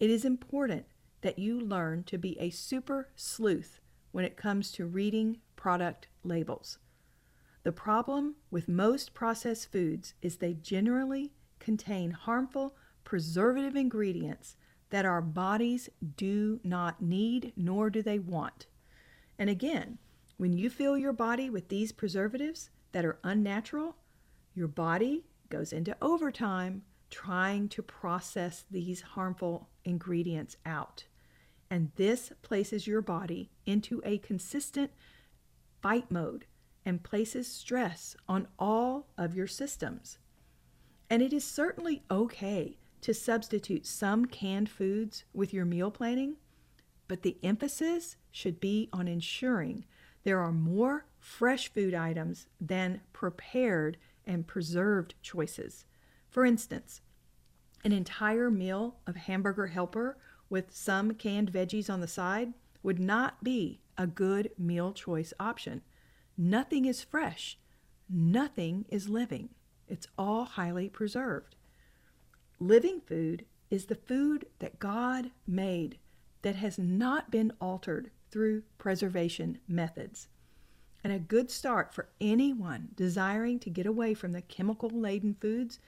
It 0.00 0.08
is 0.08 0.24
important 0.24 0.86
that 1.20 1.38
you 1.38 1.60
learn 1.60 2.04
to 2.04 2.18
be 2.18 2.38
a 2.38 2.50
super 2.50 3.08
sleuth 3.16 3.80
when 4.12 4.24
it 4.24 4.36
comes 4.36 4.72
to 4.72 4.86
reading 4.86 5.38
product 5.56 6.08
labels. 6.22 6.78
The 7.66 7.72
problem 7.72 8.36
with 8.48 8.68
most 8.68 9.12
processed 9.12 9.72
foods 9.72 10.14
is 10.22 10.36
they 10.36 10.54
generally 10.54 11.32
contain 11.58 12.12
harmful 12.12 12.76
preservative 13.02 13.74
ingredients 13.74 14.54
that 14.90 15.04
our 15.04 15.20
bodies 15.20 15.88
do 16.16 16.60
not 16.62 17.02
need 17.02 17.52
nor 17.56 17.90
do 17.90 18.02
they 18.02 18.20
want. 18.20 18.68
And 19.36 19.50
again, 19.50 19.98
when 20.36 20.52
you 20.52 20.70
fill 20.70 20.96
your 20.96 21.12
body 21.12 21.50
with 21.50 21.68
these 21.68 21.90
preservatives 21.90 22.70
that 22.92 23.04
are 23.04 23.18
unnatural, 23.24 23.96
your 24.54 24.68
body 24.68 25.24
goes 25.48 25.72
into 25.72 25.96
overtime 26.00 26.82
trying 27.10 27.68
to 27.70 27.82
process 27.82 28.64
these 28.70 29.00
harmful 29.00 29.70
ingredients 29.84 30.56
out. 30.64 31.06
And 31.68 31.90
this 31.96 32.30
places 32.42 32.86
your 32.86 33.02
body 33.02 33.50
into 33.66 34.00
a 34.04 34.18
consistent 34.18 34.92
fight 35.82 36.12
mode 36.12 36.44
and 36.86 37.02
places 37.02 37.46
stress 37.46 38.16
on 38.26 38.48
all 38.58 39.08
of 39.18 39.34
your 39.34 39.48
systems. 39.48 40.18
And 41.10 41.20
it 41.20 41.32
is 41.32 41.44
certainly 41.44 42.02
okay 42.10 42.78
to 43.02 43.12
substitute 43.12 43.84
some 43.84 44.24
canned 44.24 44.70
foods 44.70 45.24
with 45.34 45.52
your 45.52 45.64
meal 45.64 45.90
planning, 45.90 46.36
but 47.08 47.22
the 47.22 47.36
emphasis 47.42 48.16
should 48.30 48.60
be 48.60 48.88
on 48.92 49.06
ensuring 49.06 49.84
there 50.22 50.40
are 50.40 50.52
more 50.52 51.06
fresh 51.20 51.72
food 51.72 51.94
items 51.94 52.46
than 52.60 53.00
prepared 53.12 53.96
and 54.26 54.46
preserved 54.46 55.14
choices. 55.22 55.84
For 56.28 56.44
instance, 56.44 57.00
an 57.84 57.92
entire 57.92 58.50
meal 58.50 58.96
of 59.06 59.14
hamburger 59.14 59.68
helper 59.68 60.18
with 60.50 60.74
some 60.74 61.14
canned 61.14 61.52
veggies 61.52 61.88
on 61.88 62.00
the 62.00 62.08
side 62.08 62.54
would 62.82 62.98
not 62.98 63.44
be 63.44 63.80
a 63.96 64.06
good 64.06 64.50
meal 64.58 64.92
choice 64.92 65.32
option. 65.38 65.82
Nothing 66.38 66.84
is 66.84 67.02
fresh, 67.02 67.58
nothing 68.08 68.84
is 68.88 69.08
living. 69.08 69.50
It's 69.88 70.08
all 70.18 70.44
highly 70.44 70.88
preserved. 70.88 71.56
Living 72.58 73.00
food 73.00 73.44
is 73.70 73.86
the 73.86 73.94
food 73.94 74.46
that 74.58 74.78
God 74.78 75.30
made 75.46 75.98
that 76.42 76.56
has 76.56 76.78
not 76.78 77.30
been 77.30 77.52
altered 77.60 78.10
through 78.30 78.62
preservation 78.78 79.58
methods. 79.66 80.28
And 81.02 81.12
a 81.12 81.18
good 81.18 81.50
start 81.50 81.94
for 81.94 82.08
anyone 82.20 82.88
desiring 82.96 83.58
to 83.60 83.70
get 83.70 83.86
away 83.86 84.14
from 84.14 84.32
the 84.32 84.42
chemical 84.42 84.90
laden 84.90 85.36
foods 85.40 85.78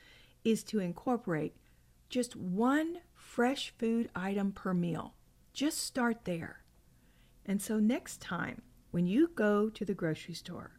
is 0.44 0.62
to 0.64 0.78
incorporate 0.78 1.56
just 2.08 2.36
one 2.36 2.98
fresh 3.14 3.74
food 3.78 4.08
item 4.14 4.52
per 4.52 4.72
meal. 4.72 5.14
Just 5.52 5.78
start 5.78 6.24
there. 6.24 6.62
And 7.44 7.60
so 7.60 7.78
next 7.78 8.20
time 8.20 8.62
when 8.90 9.06
you 9.06 9.30
go 9.34 9.68
to 9.68 9.84
the 9.84 9.94
grocery 9.94 10.34
store, 10.34 10.72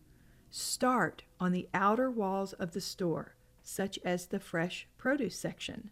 start 0.50 1.24
on 1.40 1.52
the 1.52 1.70
outer 1.74 2.10
walls 2.10 2.54
of 2.54 2.72
the 2.72 2.82
store, 2.82 3.36
such 3.62 4.00
as 4.04 4.28
the 4.28 4.40
fresh 4.40 4.88
produce 4.98 5.38
section, 5.38 5.92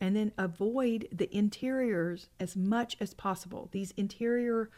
and 0.00 0.14
then 0.14 0.32
avoid 0.36 1.08
the 1.10 1.34
interiors 1.34 2.28
as 2.38 2.56
much 2.56 2.96
as 3.00 3.14
possible. 3.14 3.68
These 3.72 3.92
interior 3.92 4.70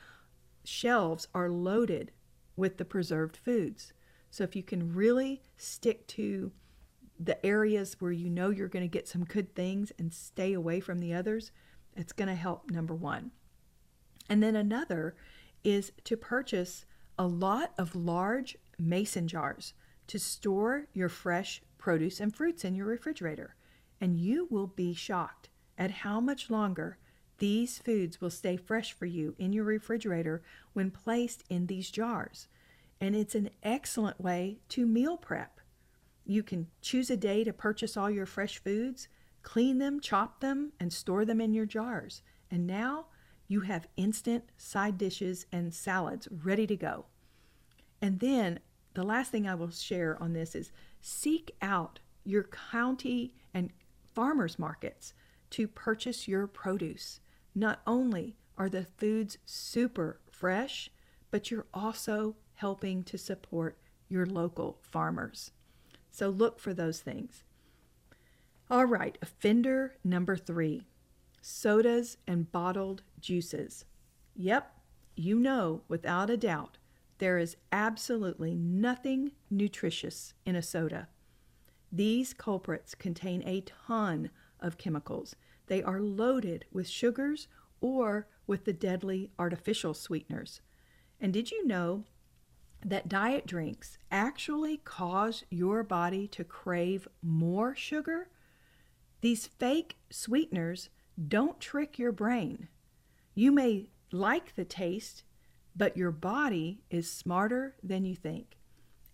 shelves 0.65 1.27
are 1.35 1.51
loaded 1.51 2.13
with 2.57 2.77
the 2.77 2.85
preserved 2.85 3.37
foods. 3.37 3.93
So 4.31 4.45
if 4.45 4.55
you 4.55 4.63
can 4.63 4.95
really 4.95 5.43
stick 5.57 6.07
to 6.09 6.53
the 7.19 7.45
areas 7.45 7.97
where 7.99 8.13
you 8.13 8.31
know 8.31 8.51
you're 8.51 8.69
going 8.69 8.85
to 8.85 8.89
get 8.89 9.09
some 9.09 9.25
good 9.25 9.55
things 9.55 9.91
and 9.99 10.13
stay 10.13 10.53
away 10.53 10.79
from 10.79 10.99
the 10.99 11.15
others, 11.15 11.51
it's 11.97 12.13
going 12.13 12.29
to 12.29 12.35
help 12.35 12.71
number 12.71 12.95
one. 12.95 13.33
And 14.29 14.43
then 14.43 14.55
another 14.55 15.17
is 15.65 15.93
to 16.05 16.17
purchase 16.17 16.85
a 17.19 17.27
lot 17.27 17.73
of 17.77 17.97
large 17.97 18.57
mason 18.79 19.27
jars 19.27 19.75
to 20.07 20.19
store 20.19 20.87
your 20.93 21.09
fresh 21.09 21.63
produce 21.77 22.21
and 22.21 22.35
fruits 22.35 22.65
in 22.65 22.75
your 22.75 22.87
refrigerator. 22.87 23.55
And 24.01 24.17
you 24.17 24.47
will 24.51 24.69
be 24.69 24.95
shocked 24.95 25.49
at 25.77 25.91
how 25.91 26.21
much 26.21 26.51
longer 26.51 26.99
these 27.39 27.79
foods 27.79 28.21
will 28.21 28.31
stay 28.31 28.57
fresh 28.57 28.93
for 28.93 29.07
you 29.07 29.35
in 29.39 29.53
your 29.53 29.65
refrigerator 29.65 30.43
when 30.73 30.91
placed 30.91 31.45
in 31.49 31.67
these 31.67 31.91
jars. 31.91 32.49
And 33.01 33.15
it's 33.15 33.35
an 33.35 33.51
excellent 33.63 34.21
way 34.21 34.59
to 34.71 34.87
meal 34.87 35.17
prep. 35.17 35.61
You 36.25 36.43
can 36.43 36.67
choose 36.83 37.11
a 37.11 37.17
day 37.17 37.45
to 37.45 37.53
purchase 37.53 37.97
all 37.97 38.11
your 38.11 38.27
fresh 38.27 38.59
foods, 38.59 39.09
clean 39.43 39.79
them, 39.79 40.01
chop 40.01 40.41
them, 40.41 40.73
and 40.81 40.93
store 40.93 41.25
them 41.25 41.41
in 41.41 41.55
your 41.55 41.65
jars. 41.65 42.23
And 42.51 42.67
now 42.67 43.07
you 43.49 43.61
have 43.61 43.89
instant 43.97 44.45
side 44.57 44.99
dishes 44.99 45.47
and 45.51 45.75
salads 45.75 46.29
ready 46.31 46.67
to 46.67 46.77
go. 46.77 47.07
And 48.01 48.21
then 48.21 48.61
the 48.95 49.03
last 49.03 49.31
thing 49.33 49.49
I 49.49 49.55
will 49.55 49.71
share 49.71 50.17
on 50.23 50.35
this 50.35 50.55
is 50.55 50.71
seek 51.01 51.53
out 51.63 51.99
your 52.25 52.45
county 52.45 53.35
and 53.55 53.71
farmers 54.15 54.59
markets 54.59 55.15
to 55.51 55.67
purchase 55.67 56.29
your 56.29 56.47
produce. 56.47 57.21
Not 57.55 57.81
only 57.87 58.37
are 58.59 58.69
the 58.69 58.85
foods 58.85 59.39
super 59.47 60.21
fresh, 60.31 60.91
but 61.31 61.51
you're 61.51 61.67
also 61.73 62.37
helping 62.55 63.03
to 63.05 63.17
support 63.17 63.79
your 64.09 64.27
local 64.27 64.79
farmers. 64.83 65.53
So 66.11 66.29
look 66.29 66.59
for 66.59 66.75
those 66.75 67.01
things. 67.01 67.45
All 68.71 68.85
right, 68.85 69.17
offender 69.23 69.95
number 70.05 70.37
three 70.37 70.87
sodas 71.41 72.19
and 72.27 72.51
bottled 72.51 73.03
juices. 73.21 73.85
Yep, 74.35 74.73
you 75.17 75.39
know 75.39 75.83
without 75.89 76.31
a 76.31 76.37
doubt 76.37 76.79
there 77.19 77.39
is 77.39 77.57
absolutely 77.73 78.55
nothing 78.55 79.33
nutritious 79.51 80.35
in 80.47 80.55
a 80.57 80.63
soda. 80.63 81.09
These 81.91 82.33
culprits 82.33 82.95
contain 82.95 83.43
a 83.45 83.63
ton 83.63 84.31
of 84.61 84.79
chemicals. 84.79 85.35
They 85.67 85.83
are 85.83 86.01
loaded 86.01 86.65
with 86.73 86.89
sugars 86.89 87.49
or 87.81 88.29
with 88.47 88.65
the 88.65 88.73
deadly 88.73 89.31
artificial 89.39 89.95
sweeteners. 89.95 90.61
And 91.21 91.33
did 91.33 91.51
you 91.51 91.67
know 91.67 92.05
that 92.85 93.09
diet 93.09 93.47
drinks 93.47 93.99
actually 94.11 94.79
cause 94.79 95.45
your 95.51 95.83
body 95.83 96.29
to 96.29 96.45
crave 96.45 97.09
more 97.23 97.75
sugar? 97.75 98.29
These 99.21 99.47
fake 99.47 99.97
sweeteners 100.11 100.89
don't 101.27 101.59
trick 101.59 101.99
your 101.99 102.13
brain. 102.13 102.69
You 103.39 103.53
may 103.53 103.91
like 104.11 104.57
the 104.57 104.65
taste, 104.65 105.23
but 105.77 105.97
your 105.97 106.11
body 106.11 106.83
is 106.91 107.09
smarter 107.09 107.77
than 107.85 108.05
you 108.05 108.17
think. 108.17 108.59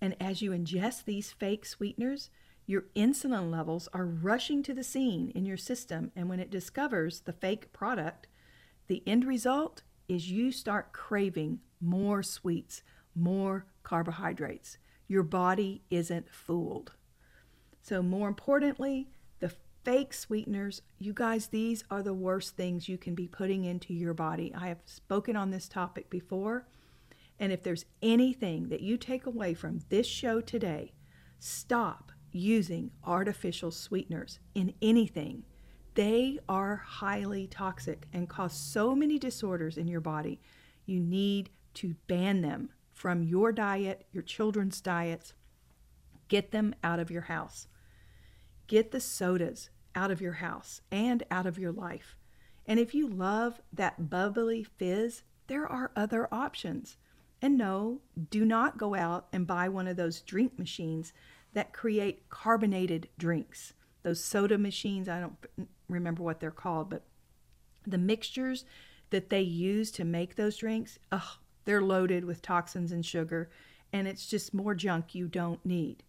And 0.01 0.17
as 0.19 0.41
you 0.41 0.53
ingest 0.53 1.05
these 1.05 1.31
fake 1.31 1.67
sweeteners, 1.67 2.31
your 2.65 2.87
insulin 2.97 3.51
levels 3.51 3.87
are 3.93 4.07
rushing 4.07 4.63
to 4.63 4.73
the 4.73 4.83
scene 4.83 5.31
in 5.35 5.45
your 5.45 5.59
system. 5.59 6.11
And 6.17 6.31
when 6.31 6.41
it 6.41 6.51
discovers 6.51 7.21
the 7.21 7.35
fake 7.35 7.71
product, 7.75 8.27
the 8.87 9.03
end 9.07 9.27
result 9.27 9.83
is 10.09 10.31
you 10.31 10.53
start 10.53 10.95
craving 10.95 11.61
more 11.79 12.23
sweets, 12.23 12.83
more 13.15 13.67
carbohydrates. 13.83 14.79
Your 15.07 15.23
body 15.23 15.83
isn't 15.91 16.31
fooled. 16.31 16.93
So, 17.83 18.03
more 18.03 18.29
importantly, 18.29 19.11
fake 19.85 20.15
sweeteners, 20.15 20.83
you 20.99 21.13
guys, 21.13 21.49
these 21.49 21.85
are 21.91 22.03
the 22.03 22.15
worst 22.15 22.57
things 22.57 22.89
you 22.89 22.97
can 22.97 23.15
be 23.15 23.29
putting 23.29 23.65
into 23.65 23.93
your 23.93 24.15
body. 24.15 24.53
I 24.57 24.69
have 24.69 24.81
spoken 24.87 25.37
on 25.37 25.51
this 25.51 25.69
topic 25.69 26.09
before. 26.11 26.67
And 27.39 27.53
if 27.53 27.63
there's 27.63 27.85
anything 28.03 28.69
that 28.69 28.81
you 28.81 28.97
take 28.97 29.27
away 29.27 29.55
from 29.55 29.81
this 29.91 30.07
show 30.07 30.41
today, 30.41 30.93
stop 31.39 32.13
using 32.33 32.91
artificial 33.05 33.71
sweeteners 33.71 34.39
in 34.55 34.73
anything. 34.81 35.45
They 35.95 36.39
are 36.49 36.77
highly 36.77 37.47
toxic 37.47 38.07
and 38.13 38.29
cause 38.29 38.55
so 38.55 38.95
many 38.95 39.19
disorders 39.19 39.77
in 39.77 39.87
your 39.87 40.01
body. 40.01 40.41
You 40.87 41.01
need 41.01 41.51
to 41.75 41.95
ban 42.07 42.41
them 42.41 42.71
from 42.93 43.23
your 43.23 43.53
diet, 43.53 44.07
your 44.13 44.23
children's 44.23 44.81
diets. 44.81 45.35
Get 46.29 46.53
them 46.53 46.75
out 46.83 46.99
of 47.01 47.11
your 47.11 47.23
house. 47.23 47.69
Get 48.67 48.93
the 48.93 49.01
sodas 49.01 49.71
out 49.95 50.11
of 50.11 50.21
your 50.21 50.35
house 50.35 50.81
and 50.91 51.23
out 51.31 51.47
of 51.47 51.59
your 51.59 51.73
life. 51.73 52.17
And 52.67 52.81
if 52.81 52.95
you 52.95 53.09
love 53.09 53.61
that 53.73 54.09
bubbly 54.11 54.65
fizz, 54.65 55.23
there 55.47 55.67
are 55.67 55.93
other 55.95 56.29
options. 56.33 56.97
And 57.43 57.59
no, 57.59 58.01
do 58.31 58.45
not 58.45 58.79
go 58.79 58.95
out 58.95 59.27
and 59.33 59.47
buy 59.47 59.69
one 59.69 59.87
of 59.87 59.97
those 59.97 60.23
drink 60.23 60.59
machines 60.59 61.13
that 61.53 61.73
create 61.73 62.29
carbonated 62.31 63.09
drinks. 63.19 63.75
Those 64.03 64.23
soda 64.23 64.59
machines, 64.59 65.09
I 65.09 65.21
don't 65.21 65.37
remember 65.89 66.23
what 66.23 66.41
they're 66.41 66.51
called, 66.51 66.91
but 66.91 67.05
the 67.87 67.99
mixtures 67.99 68.65
that 69.11 69.31
they 69.31 69.43
use 69.43 69.91
to 69.93 70.05
make 70.05 70.35
those 70.35 70.57
drinks, 70.57 70.99
ugh, 71.13 71.39
they're 71.65 71.83
loaded 71.83 72.25
with 72.25 72.43
toxins 72.43 72.93
and 72.93 73.05
sugar, 73.05 73.51
and 73.93 74.09
it's 74.09 74.27
just 74.27 74.55
more 74.55 74.75
junk 74.75 75.15
you 75.15 75.29
don't 75.29 75.65
need. 75.65 76.03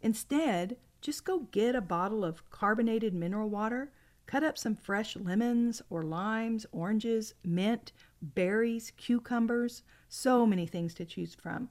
Instead, 0.00 0.76
just 1.06 1.24
go 1.24 1.46
get 1.52 1.76
a 1.76 1.80
bottle 1.80 2.24
of 2.24 2.50
carbonated 2.50 3.14
mineral 3.14 3.48
water, 3.48 3.92
cut 4.26 4.42
up 4.42 4.58
some 4.58 4.74
fresh 4.74 5.14
lemons 5.14 5.80
or 5.88 6.02
limes, 6.02 6.66
oranges, 6.72 7.32
mint, 7.44 7.92
berries, 8.20 8.90
cucumbers, 8.96 9.84
so 10.08 10.44
many 10.44 10.66
things 10.66 10.94
to 10.94 11.04
choose 11.04 11.32
from, 11.32 11.68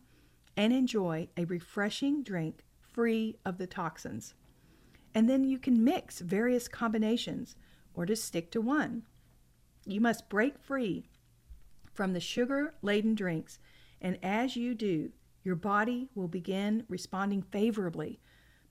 and 0.56 0.72
enjoy 0.72 1.28
a 1.36 1.44
refreshing 1.44 2.24
drink 2.24 2.64
free 2.80 3.36
of 3.44 3.58
the 3.58 3.68
toxins. 3.68 4.36
And 5.14 5.30
then 5.30 5.44
you 5.44 5.60
can 5.60 5.84
mix 5.84 6.22
various 6.22 6.70
combinations 6.70 7.58
or 7.94 8.06
just 8.06 8.24
stick 8.24 8.52
to 8.52 8.62
one. 8.62 9.04
You 9.86 10.00
must 10.00 10.30
break 10.30 10.58
free 10.58 11.10
from 11.94 12.14
the 12.14 12.22
sugar 12.22 12.74
laden 12.82 13.16
drinks, 13.16 13.60
and 14.00 14.18
as 14.24 14.56
you 14.56 14.74
do, 14.74 15.12
your 15.44 15.56
body 15.56 16.08
will 16.16 16.30
begin 16.30 16.86
responding 16.88 17.42
favorably 17.42 18.22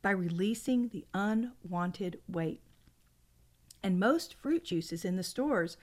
by 0.04 0.10
releasing 0.10 0.88
the 0.88 1.06
unwanted 1.14 2.20
weight. 2.28 2.60
And 3.82 3.98
most 3.98 4.34
fruit 4.34 4.62
juices 4.62 5.02
in 5.02 5.16
the 5.16 5.22
stores 5.22 5.78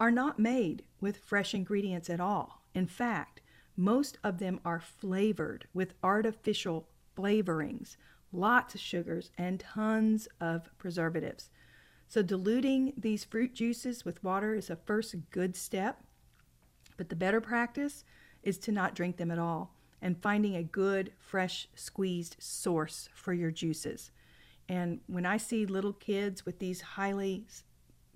are 0.00 0.10
not 0.10 0.40
made 0.40 0.82
with 1.00 1.18
fresh 1.18 1.54
ingredients 1.54 2.10
at 2.10 2.18
all. 2.18 2.64
In 2.74 2.88
fact, 2.88 3.40
most 3.76 4.18
of 4.24 4.38
them 4.40 4.58
are 4.64 4.80
flavored 4.80 5.68
with 5.72 5.94
artificial 6.02 6.88
flavorings, 7.16 7.96
lots 8.32 8.74
of 8.74 8.80
sugars, 8.80 9.30
and 9.38 9.60
tons 9.60 10.26
of 10.40 10.76
preservatives. 10.76 11.48
So, 12.08 12.22
diluting 12.22 12.92
these 12.96 13.22
fruit 13.22 13.54
juices 13.54 14.04
with 14.04 14.24
water 14.24 14.52
is 14.52 14.68
a 14.68 14.74
first 14.74 15.14
good 15.30 15.54
step, 15.54 16.02
but 16.96 17.08
the 17.08 17.14
better 17.14 17.40
practice 17.40 18.02
is 18.42 18.58
to 18.58 18.72
not 18.72 18.96
drink 18.96 19.16
them 19.16 19.30
at 19.30 19.38
all 19.38 19.76
and 20.02 20.20
finding 20.20 20.56
a 20.56 20.62
good, 20.62 21.12
fresh, 21.18 21.68
squeezed 21.74 22.36
source 22.38 23.08
for 23.14 23.32
your 23.32 23.50
juices. 23.50 24.10
And 24.68 25.00
when 25.06 25.26
I 25.26 25.36
see 25.36 25.66
little 25.66 25.92
kids 25.92 26.46
with 26.46 26.58
these 26.58 26.80
highly, 26.80 27.46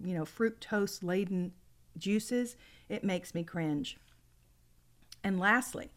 you 0.03 0.14
know, 0.14 0.25
fructose 0.25 1.03
laden 1.03 1.53
juices, 1.99 2.57
it 2.88 3.05
makes 3.05 3.35
me 3.35 3.45
cringe. 3.45 3.99
And 5.23 5.38
lastly, 5.38 5.91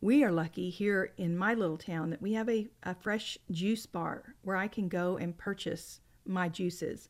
we 0.00 0.24
are 0.24 0.32
lucky 0.32 0.70
here 0.70 1.12
in 1.16 1.36
my 1.36 1.54
little 1.54 1.78
town 1.78 2.10
that 2.10 2.22
we 2.22 2.32
have 2.32 2.48
a, 2.48 2.68
a 2.82 2.94
fresh 2.94 3.38
juice 3.50 3.86
bar 3.86 4.34
where 4.42 4.56
I 4.56 4.66
can 4.66 4.88
go 4.88 5.16
and 5.16 5.38
purchase 5.38 6.00
my 6.26 6.48
juices 6.48 7.08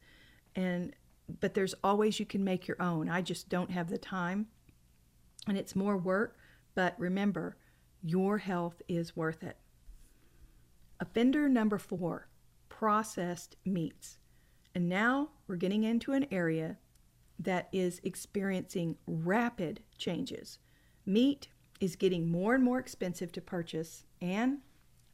and 0.54 0.94
but 1.40 1.54
there's 1.54 1.74
always 1.82 2.20
you 2.20 2.26
can 2.26 2.44
make 2.44 2.66
your 2.66 2.80
own. 2.80 3.08
I 3.08 3.22
just 3.22 3.48
don't 3.48 3.70
have 3.70 3.88
the 3.88 3.98
time. 3.98 4.48
And 5.48 5.56
it's 5.56 5.74
more 5.74 5.96
work, 5.96 6.36
but 6.74 6.94
remember, 6.98 7.56
your 8.02 8.38
health 8.38 8.82
is 8.88 9.16
worth 9.16 9.42
it. 9.42 9.56
Offender 11.00 11.48
number 11.48 11.78
4, 11.78 12.28
processed 12.68 13.56
meats. 13.64 14.18
And 14.74 14.88
now 14.88 15.30
we're 15.46 15.56
getting 15.56 15.84
into 15.84 16.12
an 16.12 16.26
area 16.30 16.78
that 17.38 17.68
is 17.72 18.00
experiencing 18.04 18.96
rapid 19.06 19.80
changes. 19.98 20.58
Meat 21.04 21.48
is 21.80 21.96
getting 21.96 22.30
more 22.30 22.54
and 22.54 22.62
more 22.62 22.78
expensive 22.78 23.32
to 23.32 23.40
purchase, 23.40 24.04
and 24.20 24.58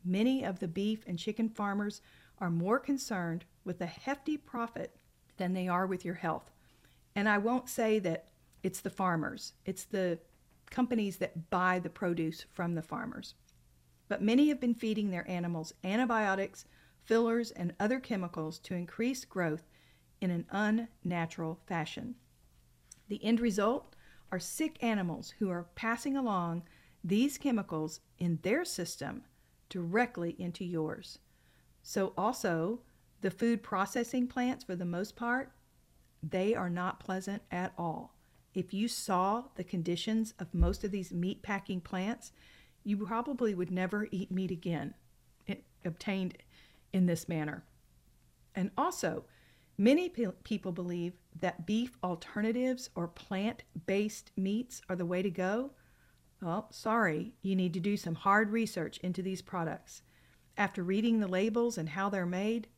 many 0.05 0.44
of 0.44 0.61
the 0.61 0.68
beef 0.68 1.03
and 1.07 1.18
chicken 1.18 1.48
farmers 1.48 2.03
are 2.38 2.51
more 2.51 2.79
concerned 2.79 3.44
with 3.64 3.81
a 3.81 3.87
hefty 3.87 4.37
profit 4.37 4.96
than 5.38 5.55
they 5.55 5.68
are 5.68 5.87
with 5.87 6.05
your 6.05 6.14
health. 6.14 6.51
And 7.16 7.29
I 7.29 7.38
won't 7.38 7.68
say 7.68 7.98
that 8.01 8.27
it's 8.62 8.81
the 8.81 8.90
farmers, 8.90 9.55
it's 9.64 9.85
the 9.85 10.18
companies 10.70 11.16
that 11.18 11.50
buy 11.50 11.78
the 11.78 11.90
produce 11.90 12.44
from 12.52 12.74
the 12.74 12.83
farmers. 12.83 13.35
But 14.09 14.22
many 14.22 14.48
have 14.48 14.61
been 14.61 14.74
feeding 14.74 15.11
their 15.11 15.28
animals 15.31 15.74
antibiotics, 15.85 16.64
fillers, 17.04 17.50
and 17.50 17.74
other 17.78 18.00
chemicals 18.00 18.59
to 18.61 18.74
increase 18.74 19.24
growth 19.24 19.64
in 20.20 20.31
an 20.31 20.46
unnatural 20.50 21.61
fashion. 21.66 22.14
The 23.09 23.22
end 23.24 23.40
result 23.40 23.94
are 24.31 24.38
sick 24.38 24.83
animals 24.83 25.35
who 25.38 25.50
are 25.50 25.68
passing 25.74 26.16
along 26.16 26.62
these 27.02 27.38
chemicals 27.38 28.00
in 28.18 28.38
their 28.42 28.64
system 28.64 29.22
directly 29.68 30.35
into 30.38 30.64
yours. 30.64 31.18
So, 31.83 32.12
also, 32.16 32.81
the 33.20 33.31
food 33.31 33.62
processing 33.62 34.26
plants, 34.26 34.64
for 34.64 34.76
the 34.76 34.85
most 34.85 35.16
part, 35.16 35.52
they 36.22 36.54
are 36.54 36.70
not 36.70 37.00
pleasant 37.00 37.42
at 37.50 37.72
all. 37.78 38.17
If 38.54 38.72
you 38.72 38.88
saw 38.88 39.44
the 39.54 39.64
conditions 39.64 40.34
of 40.38 40.54
most 40.54 40.84
of 40.84 40.90
these 40.90 41.12
meat 41.12 41.42
packing 41.42 41.80
plants, 41.80 42.32
you 42.84 42.96
probably 42.96 43.54
would 43.54 43.70
never 43.70 44.08
eat 44.11 44.30
meat 44.30 44.50
again 44.50 44.94
it, 45.46 45.64
obtained 45.84 46.38
in 46.92 47.06
this 47.06 47.28
manner. 47.28 47.64
And 48.54 48.70
also, 48.76 49.24
many 49.76 50.08
pe- 50.08 50.32
people 50.42 50.72
believe 50.72 51.18
that 51.38 51.66
beef 51.66 51.96
alternatives 52.02 52.90
or 52.94 53.06
plant 53.06 53.64
based 53.87 54.30
meats 54.37 54.80
are 54.88 54.96
the 54.96 55.06
way 55.06 55.22
to 55.22 55.30
go. 55.30 55.72
Well, 56.40 56.68
sorry, 56.70 57.34
you 57.42 57.54
need 57.54 57.74
to 57.74 57.80
do 57.80 57.96
some 57.96 58.14
hard 58.14 58.50
research 58.50 58.98
into 58.98 59.22
these 59.22 59.42
products. 59.42 60.02
After 60.56 60.82
reading 60.82 61.20
the 61.20 61.28
labels 61.28 61.78
and 61.78 61.90
how 61.90 62.08
they're 62.08 62.26
made, 62.26 62.68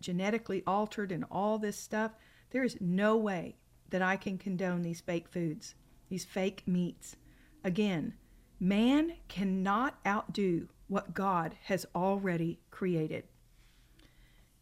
genetically 0.00 0.62
altered 0.66 1.10
and 1.10 1.24
all 1.30 1.58
this 1.58 1.78
stuff, 1.78 2.12
there 2.50 2.64
is 2.64 2.76
no 2.80 3.16
way 3.16 3.56
that 3.90 4.02
I 4.02 4.16
can 4.16 4.38
condone 4.38 4.82
these 4.82 5.00
fake 5.00 5.28
foods, 5.28 5.74
these 6.08 6.24
fake 6.24 6.62
meats. 6.66 7.16
Again, 7.64 8.14
man 8.58 9.14
cannot 9.28 9.98
outdo 10.06 10.68
what 10.88 11.14
God 11.14 11.56
has 11.64 11.86
already 11.94 12.60
created. 12.70 13.24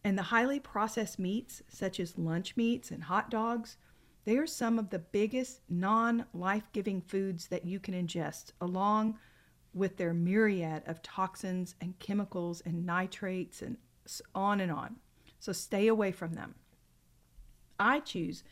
And 0.03 0.19
the 0.19 0.25
highly 0.25 0.61
processed 0.61 1.19
meats, 1.19 1.63
such 1.69 1.99
as 1.99 2.19
lunch 2.19 2.57
meats 2.57 2.91
and 2.91 3.05
hot 3.05 3.31
dogs, 3.31 3.77
they 4.25 4.37
are 4.37 4.47
some 4.47 4.79
of 4.79 4.91
the 4.91 4.99
biggest 4.99 5.61
non 5.69 6.27
life 6.33 6.65
giving 6.73 7.01
foods 7.01 7.49
that 7.49 7.65
you 7.67 7.79
can 7.79 7.95
ingest, 7.95 8.53
along 8.61 9.19
with 9.75 9.97
their 9.97 10.15
myriad 10.15 10.83
of 10.87 11.03
toxins 11.03 11.75
and 11.81 11.99
chemicals 11.99 12.63
and 12.65 12.87
nitrates 12.87 13.61
and 13.61 13.77
on 14.35 14.61
and 14.61 14.71
on. 14.71 14.97
So 15.41 15.53
stay 15.53 15.89
away 15.89 16.13
from 16.13 16.35
them. 16.35 16.55
I 17.79 18.01
choose 18.01 18.45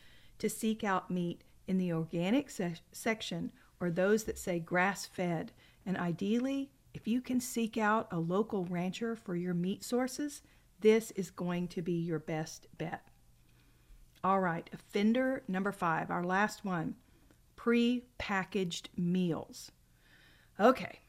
to 0.43 0.49
seek 0.49 0.83
out 0.83 1.09
meat 1.09 1.41
in 1.69 1.77
the 1.77 1.93
organic 1.93 2.49
se- 2.49 2.81
section 2.91 3.49
or 3.79 3.89
those 3.89 4.25
that 4.25 4.37
say 4.37 4.59
grass 4.59 5.05
fed. 5.05 5.53
And 5.85 5.95
ideally, 5.95 6.69
if 6.93 7.07
you 7.07 7.21
can 7.21 7.39
seek 7.39 7.77
out 7.77 8.09
a 8.11 8.19
local 8.19 8.65
rancher 8.65 9.15
for 9.15 9.37
your 9.37 9.53
meat 9.53 9.85
sources, 9.85 10.41
this 10.81 11.11
is 11.11 11.31
going 11.31 11.69
to 11.69 11.81
be 11.81 11.93
your 11.93 12.19
best 12.19 12.67
bet. 12.77 13.07
All 14.21 14.41
right, 14.41 14.69
offender 14.73 15.43
number 15.47 15.71
five, 15.71 16.11
our 16.11 16.25
last 16.25 16.65
one 16.65 16.95
pre 17.55 18.03
packaged 18.17 18.89
meals. 18.97 19.71
Okay, 20.59 20.99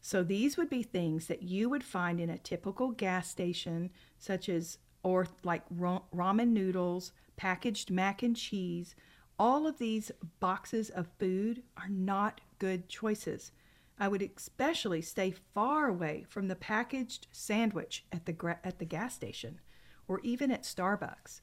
so 0.00 0.22
these 0.22 0.56
would 0.56 0.70
be 0.70 0.84
things 0.84 1.26
that 1.26 1.42
you 1.42 1.68
would 1.68 1.82
find 1.82 2.20
in 2.20 2.30
a 2.30 2.38
typical 2.38 2.92
gas 2.92 3.28
station, 3.28 3.90
such 4.16 4.48
as 4.48 4.78
or 5.02 5.26
like 5.42 5.62
ramen 5.76 6.50
noodles, 6.50 7.10
packaged 7.36 7.90
mac 7.90 8.22
and 8.22 8.36
cheese. 8.36 8.94
All 9.38 9.66
of 9.66 9.78
these 9.78 10.10
boxes 10.40 10.90
of 10.90 11.08
food 11.18 11.62
are 11.76 11.88
not 11.88 12.40
good 12.58 12.88
choices. 12.88 13.52
I 13.98 14.08
would 14.08 14.22
especially 14.22 15.02
stay 15.02 15.34
far 15.54 15.88
away 15.88 16.26
from 16.28 16.48
the 16.48 16.56
packaged 16.56 17.26
sandwich 17.32 18.04
at 18.12 18.26
the 18.26 18.56
at 18.62 18.78
the 18.78 18.84
gas 18.84 19.14
station 19.14 19.60
or 20.08 20.20
even 20.22 20.50
at 20.50 20.62
Starbucks. 20.62 21.40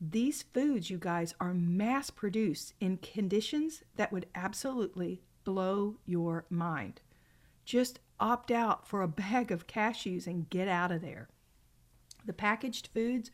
These 0.00 0.42
foods, 0.42 0.90
you 0.90 0.98
guys, 0.98 1.34
are 1.40 1.54
mass 1.54 2.10
produced 2.10 2.74
in 2.80 2.98
conditions 2.98 3.82
that 3.96 4.12
would 4.12 4.26
absolutely 4.34 5.22
blow 5.44 5.96
your 6.06 6.44
mind. 6.50 7.00
Just 7.64 7.98
opt 8.20 8.50
out 8.50 8.86
for 8.86 9.02
a 9.02 9.08
bag 9.22 9.50
of 9.50 9.66
cashews 9.66 10.26
and 10.26 10.48
get 10.50 10.68
out 10.68 10.92
of 10.92 11.00
there. 11.00 11.28
The 12.24 12.32
packaged 12.32 12.88
foods 12.92 13.30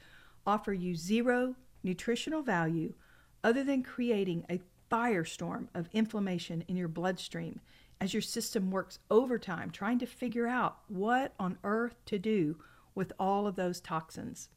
offer 0.46 0.72
you 0.72 0.94
zero 0.94 1.56
nutritional 1.84 2.42
value 2.42 2.94
other 3.42 3.62
than 3.62 3.82
creating 3.82 4.44
a 4.48 4.60
firestorm 4.90 5.68
of 5.74 5.88
inflammation 5.92 6.64
in 6.68 6.76
your 6.76 6.88
bloodstream 6.88 7.60
as 8.00 8.12
your 8.12 8.22
system 8.22 8.70
works 8.70 8.98
overtime 9.10 9.70
trying 9.70 9.98
to 9.98 10.06
figure 10.06 10.46
out 10.46 10.78
what 10.88 11.32
on 11.38 11.58
earth 11.64 11.96
to 12.06 12.18
do 12.18 12.56
with 12.94 13.12
all 13.18 13.46
of 13.46 13.56
those 13.56 13.80
toxins. 13.80 14.48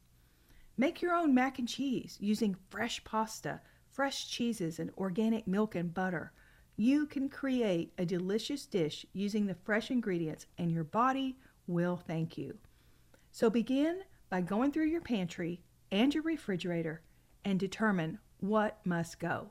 Make 0.76 1.02
your 1.02 1.14
own 1.14 1.34
mac 1.34 1.58
and 1.58 1.68
cheese 1.68 2.16
using 2.20 2.56
fresh 2.70 3.02
pasta, 3.04 3.60
fresh 3.90 4.28
cheeses, 4.28 4.78
and 4.78 4.90
organic 4.96 5.46
milk 5.46 5.74
and 5.74 5.92
butter. 5.92 6.32
You 6.76 7.06
can 7.06 7.28
create 7.28 7.92
a 7.98 8.04
delicious 8.04 8.64
dish 8.64 9.04
using 9.12 9.46
the 9.46 9.56
fresh 9.56 9.90
ingredients, 9.90 10.46
and 10.56 10.70
your 10.70 10.84
body 10.84 11.36
will 11.66 11.96
thank 11.96 12.38
you. 12.38 12.58
So 13.32 13.50
begin 13.50 14.02
by 14.30 14.42
going 14.42 14.70
through 14.70 14.86
your 14.86 15.00
pantry 15.00 15.62
and 15.90 16.14
your 16.14 16.22
refrigerator 16.22 17.02
and 17.44 17.58
determine 17.58 18.18
what 18.40 18.78
must 18.84 19.18
go, 19.18 19.50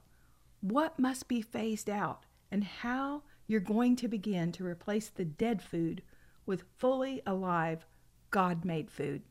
what 0.62 0.98
must 0.98 1.28
be 1.28 1.42
phased 1.42 1.90
out, 1.90 2.26
and 2.52 2.64
how 2.64 3.24
you're 3.48 3.60
going 3.60 3.96
to 3.96 4.08
begin 4.08 4.52
to 4.54 4.66
replace 4.66 5.10
the 5.10 5.26
dead 5.26 5.62
food 5.62 6.02
with 6.46 6.64
fully 6.78 7.22
alive, 7.26 7.86
God 8.32 8.66
made 8.66 8.90
food. 8.90 9.22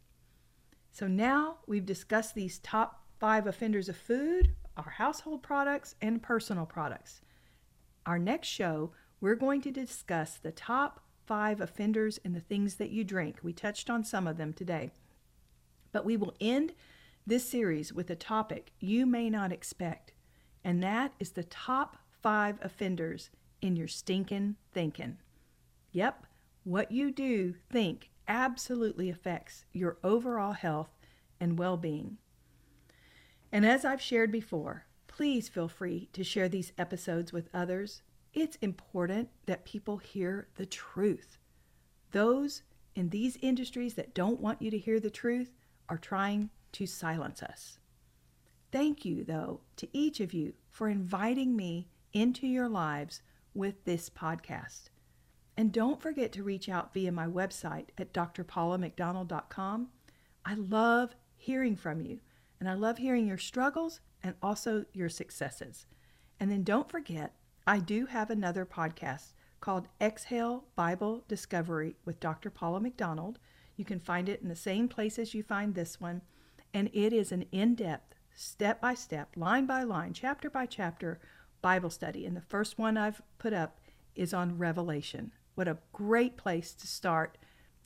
So 0.90 1.06
now 1.06 1.58
we've 1.66 1.86
discussed 1.86 2.34
these 2.34 2.58
top 2.58 3.04
five 3.18 3.46
offenders 3.46 3.88
of 3.88 3.96
food, 3.96 4.54
our 4.76 4.90
household 4.90 5.42
products, 5.42 5.94
and 6.00 6.22
personal 6.22 6.66
products. 6.66 7.20
Our 8.04 8.18
next 8.18 8.48
show, 8.48 8.92
we're 9.20 9.34
going 9.34 9.60
to 9.62 9.70
discuss 9.70 10.36
the 10.36 10.52
top 10.52 11.00
five 11.26 11.60
offenders 11.60 12.18
in 12.18 12.32
the 12.32 12.40
things 12.40 12.76
that 12.76 12.90
you 12.90 13.04
drink. 13.04 13.38
We 13.42 13.52
touched 13.52 13.90
on 13.90 14.04
some 14.04 14.26
of 14.26 14.36
them 14.36 14.52
today. 14.52 14.92
But 15.92 16.04
we 16.04 16.16
will 16.16 16.34
end 16.40 16.72
this 17.26 17.48
series 17.48 17.92
with 17.92 18.08
a 18.08 18.14
topic 18.14 18.72
you 18.78 19.04
may 19.04 19.28
not 19.28 19.52
expect, 19.52 20.12
and 20.62 20.82
that 20.82 21.12
is 21.18 21.32
the 21.32 21.44
top 21.44 21.96
five 22.22 22.58
offenders 22.62 23.30
in 23.60 23.74
your 23.74 23.88
stinking 23.88 24.56
thinking. 24.72 25.18
Yep, 25.92 26.26
what 26.62 26.92
you 26.92 27.10
do 27.10 27.54
think 27.70 28.10
absolutely 28.28 29.10
affects 29.10 29.64
your 29.72 29.98
overall 30.04 30.52
health 30.52 30.90
and 31.40 31.58
well 31.58 31.76
being. 31.76 32.18
And 33.50 33.66
as 33.66 33.84
I've 33.84 34.00
shared 34.00 34.30
before, 34.30 34.86
please 35.08 35.48
feel 35.48 35.68
free 35.68 36.08
to 36.12 36.22
share 36.22 36.48
these 36.48 36.72
episodes 36.78 37.32
with 37.32 37.48
others. 37.54 38.02
It's 38.34 38.56
important 38.56 39.30
that 39.46 39.64
people 39.64 39.98
hear 39.98 40.48
the 40.56 40.66
truth. 40.66 41.38
Those 42.12 42.62
in 42.94 43.10
these 43.10 43.38
industries 43.42 43.94
that 43.94 44.14
don't 44.14 44.40
want 44.40 44.62
you 44.62 44.70
to 44.70 44.78
hear 44.78 45.00
the 45.00 45.10
truth 45.10 45.52
are 45.88 45.98
trying 45.98 46.50
to 46.76 46.86
silence 46.86 47.42
us. 47.42 47.78
Thank 48.70 49.06
you, 49.06 49.24
though, 49.24 49.60
to 49.76 49.88
each 49.96 50.20
of 50.20 50.34
you 50.34 50.52
for 50.70 50.90
inviting 50.90 51.56
me 51.56 51.88
into 52.12 52.46
your 52.46 52.68
lives 52.68 53.22
with 53.54 53.82
this 53.86 54.10
podcast. 54.10 54.90
And 55.56 55.72
don't 55.72 56.02
forget 56.02 56.32
to 56.32 56.42
reach 56.42 56.68
out 56.68 56.92
via 56.92 57.10
my 57.10 57.26
website 57.26 57.86
at 57.96 58.12
drpaulamcdonald.com. 58.12 59.88
I 60.44 60.54
love 60.54 61.14
hearing 61.34 61.76
from 61.76 62.02
you, 62.02 62.20
and 62.60 62.68
I 62.68 62.74
love 62.74 62.98
hearing 62.98 63.26
your 63.26 63.38
struggles 63.38 64.00
and 64.22 64.34
also 64.42 64.84
your 64.92 65.08
successes. 65.08 65.86
And 66.38 66.50
then 66.50 66.62
don't 66.62 66.90
forget, 66.90 67.36
I 67.66 67.78
do 67.78 68.04
have 68.04 68.28
another 68.28 68.66
podcast 68.66 69.32
called 69.62 69.88
Exhale 69.98 70.64
Bible 70.76 71.24
Discovery 71.26 71.96
with 72.04 72.20
Dr. 72.20 72.50
Paula 72.50 72.80
McDonald. 72.80 73.38
You 73.76 73.86
can 73.86 73.98
find 73.98 74.28
it 74.28 74.42
in 74.42 74.50
the 74.50 74.54
same 74.54 74.88
places 74.88 75.32
you 75.32 75.42
find 75.42 75.74
this 75.74 75.98
one, 75.98 76.20
and 76.76 76.90
it 76.92 77.10
is 77.10 77.32
an 77.32 77.46
in 77.52 77.74
depth, 77.74 78.14
step 78.34 78.82
by 78.82 78.92
step, 78.92 79.30
line 79.34 79.64
by 79.64 79.82
line, 79.82 80.12
chapter 80.12 80.50
by 80.50 80.66
chapter 80.66 81.18
Bible 81.62 81.88
study. 81.88 82.26
And 82.26 82.36
the 82.36 82.42
first 82.42 82.78
one 82.78 82.98
I've 82.98 83.22
put 83.38 83.54
up 83.54 83.80
is 84.14 84.34
on 84.34 84.58
Revelation. 84.58 85.32
What 85.54 85.68
a 85.68 85.78
great 85.94 86.36
place 86.36 86.74
to 86.74 86.86
start 86.86 87.38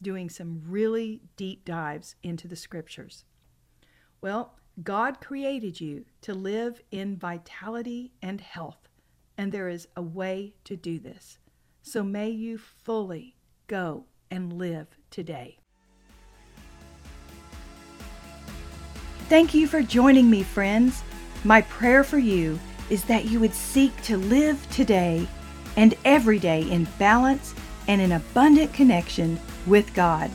doing 0.02 0.28
some 0.28 0.62
really 0.66 1.22
deep 1.36 1.64
dives 1.64 2.16
into 2.24 2.48
the 2.48 2.56
scriptures. 2.56 3.22
Well, 4.20 4.56
God 4.82 5.20
created 5.20 5.80
you 5.80 6.04
to 6.22 6.34
live 6.34 6.80
in 6.90 7.16
vitality 7.16 8.10
and 8.20 8.40
health, 8.40 8.88
and 9.38 9.52
there 9.52 9.68
is 9.68 9.86
a 9.94 10.02
way 10.02 10.54
to 10.64 10.74
do 10.74 10.98
this. 10.98 11.38
So 11.80 12.02
may 12.02 12.30
you 12.30 12.58
fully 12.58 13.36
go 13.68 14.06
and 14.32 14.52
live 14.52 14.88
today. 15.10 15.59
Thank 19.30 19.54
you 19.54 19.68
for 19.68 19.80
joining 19.80 20.28
me, 20.28 20.42
friends. 20.42 21.04
My 21.44 21.60
prayer 21.62 22.02
for 22.02 22.18
you 22.18 22.58
is 22.90 23.04
that 23.04 23.26
you 23.26 23.38
would 23.38 23.54
seek 23.54 23.96
to 24.02 24.16
live 24.16 24.60
today 24.72 25.28
and 25.76 25.94
every 26.04 26.40
day 26.40 26.68
in 26.68 26.88
balance 26.98 27.54
and 27.86 28.00
in 28.00 28.10
abundant 28.10 28.72
connection 28.72 29.38
with 29.68 29.94
God. 29.94 30.32